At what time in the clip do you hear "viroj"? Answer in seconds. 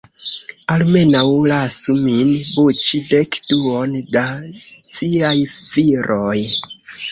5.63-6.37